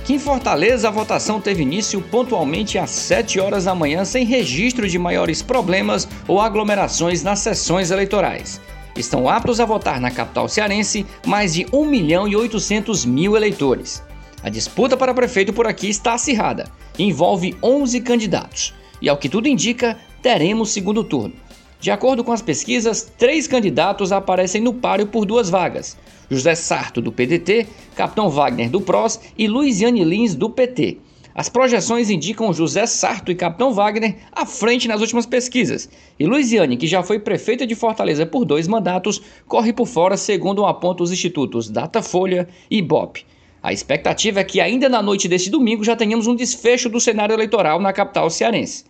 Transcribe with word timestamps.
Aqui 0.00 0.14
em 0.14 0.18
Fortaleza, 0.18 0.88
a 0.88 0.90
votação 0.90 1.40
teve 1.42 1.62
início 1.62 2.00
pontualmente 2.00 2.78
às 2.78 2.88
7 2.88 3.38
horas 3.38 3.66
da 3.66 3.74
manhã, 3.74 4.02
sem 4.02 4.24
registro 4.24 4.88
de 4.88 4.98
maiores 4.98 5.42
problemas 5.42 6.08
ou 6.26 6.40
aglomerações 6.40 7.22
nas 7.22 7.40
sessões 7.40 7.90
eleitorais. 7.90 8.60
Estão 8.96 9.28
aptos 9.28 9.60
a 9.60 9.66
votar 9.66 10.00
na 10.00 10.10
capital 10.10 10.48
cearense 10.48 11.06
mais 11.24 11.52
de 11.52 11.66
1 11.70 11.84
milhão 11.84 12.26
e 12.26 12.34
800 12.34 13.04
mil 13.04 13.36
eleitores. 13.36 14.02
A 14.42 14.48
disputa 14.48 14.96
para 14.96 15.14
prefeito 15.14 15.52
por 15.52 15.66
aqui 15.66 15.90
está 15.90 16.14
acirrada 16.14 16.64
envolve 16.98 17.54
11 17.62 18.00
candidatos. 18.00 18.74
E 19.02 19.08
ao 19.08 19.18
que 19.18 19.28
tudo 19.28 19.48
indica, 19.48 19.98
teremos 20.22 20.72
segundo 20.72 21.04
turno. 21.04 21.34
De 21.80 21.90
acordo 21.90 22.22
com 22.22 22.30
as 22.30 22.42
pesquisas, 22.42 23.10
três 23.16 23.46
candidatos 23.46 24.12
aparecem 24.12 24.60
no 24.60 24.74
páreo 24.74 25.06
por 25.06 25.24
duas 25.24 25.48
vagas: 25.48 25.96
José 26.28 26.54
Sarto, 26.54 27.00
do 27.00 27.10
PDT, 27.10 27.66
Capitão 27.96 28.28
Wagner, 28.28 28.68
do 28.68 28.82
PROS 28.82 29.18
e 29.36 29.48
Luiziane 29.48 30.04
Lins, 30.04 30.34
do 30.34 30.50
PT. 30.50 30.98
As 31.34 31.48
projeções 31.48 32.10
indicam 32.10 32.52
José 32.52 32.84
Sarto 32.84 33.32
e 33.32 33.34
Capitão 33.34 33.72
Wagner 33.72 34.16
à 34.30 34.44
frente 34.44 34.86
nas 34.86 35.00
últimas 35.00 35.24
pesquisas. 35.24 35.88
E 36.18 36.26
Luiziane, 36.26 36.76
que 36.76 36.86
já 36.86 37.02
foi 37.02 37.18
prefeita 37.18 37.66
de 37.66 37.74
Fortaleza 37.74 38.26
por 38.26 38.44
dois 38.44 38.68
mandatos, 38.68 39.22
corre 39.46 39.72
por 39.72 39.86
fora, 39.86 40.18
segundo 40.18 40.66
apontam 40.66 41.02
os 41.02 41.12
institutos 41.12 41.70
Datafolha 41.70 42.46
e 42.70 42.76
Ibope. 42.76 43.24
A 43.62 43.72
expectativa 43.72 44.40
é 44.40 44.44
que 44.44 44.60
ainda 44.60 44.86
na 44.86 45.00
noite 45.00 45.28
deste 45.28 45.48
domingo 45.48 45.82
já 45.82 45.96
tenhamos 45.96 46.26
um 46.26 46.34
desfecho 46.34 46.90
do 46.90 47.00
cenário 47.00 47.32
eleitoral 47.32 47.80
na 47.80 47.92
capital 47.92 48.28
cearense. 48.28 48.84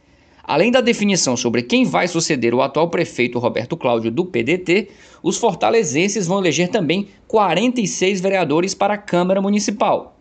Além 0.51 0.73
da 0.73 0.81
definição 0.81 1.37
sobre 1.37 1.62
quem 1.62 1.84
vai 1.84 2.09
suceder 2.09 2.53
o 2.53 2.61
atual 2.61 2.89
prefeito 2.89 3.39
Roberto 3.39 3.77
Cláudio 3.77 4.11
do 4.11 4.25
PDT, 4.25 4.89
os 5.23 5.37
fortalezenses 5.37 6.27
vão 6.27 6.41
eleger 6.41 6.67
também 6.67 7.06
46 7.29 8.20
vereadores 8.20 8.75
para 8.75 8.95
a 8.95 8.98
Câmara 8.98 9.41
Municipal. 9.41 10.19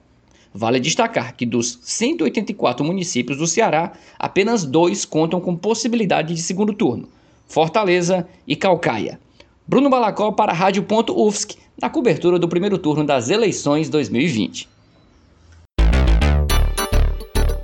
Vale 0.54 0.80
destacar 0.80 1.36
que 1.36 1.48
dos 1.48 1.80
184 1.82 2.86
municípios 2.86 3.40
do 3.40 3.48
Ceará, 3.48 3.94
apenas 4.20 4.64
dois 4.64 5.04
contam 5.04 5.42
com 5.42 5.56
possibilidade 5.56 6.36
de 6.36 6.44
segundo 6.44 6.74
turno: 6.74 7.10
Fortaleza 7.48 8.28
e 8.48 8.56
Calcaia. 8.56 9.20
Bruno 9.68 9.90
Balacó 9.90 10.32
para 10.32 10.52
a 10.52 10.56
Rádio.UFSC, 10.56 11.58
na 11.82 11.90
cobertura 11.90 12.38
do 12.38 12.48
primeiro 12.48 12.78
turno 12.78 13.04
das 13.04 13.32
eleições 13.32 13.90
2020. 13.90 14.70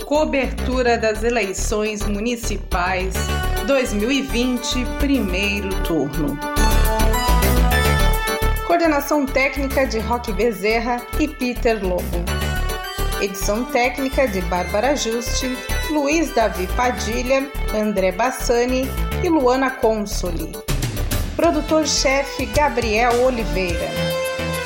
Cobertura 0.06 0.96
das 0.96 1.24
eleições 1.24 2.06
municipais 2.06 3.12
2020, 3.66 4.86
primeiro 5.00 5.68
turno. 5.82 6.38
Coordenação 8.68 9.26
técnica 9.26 9.84
de 9.84 9.98
Roque 9.98 10.32
Bezerra 10.32 11.04
e 11.18 11.26
Peter 11.26 11.84
Lobo. 11.84 12.24
Edição 13.20 13.64
técnica 13.64 14.28
de 14.28 14.40
Bárbara 14.42 14.94
Juste, 14.94 15.58
Luiz 15.90 16.32
Davi 16.32 16.68
Padilha, 16.76 17.50
André 17.74 18.12
Bassani 18.12 18.88
e 19.24 19.28
Luana 19.28 19.72
Consoli. 19.72 20.52
Produtor-chefe 21.34 22.46
Gabriel 22.46 23.24
Oliveira. 23.24 24.15